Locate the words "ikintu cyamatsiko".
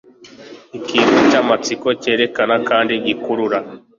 0.77-1.87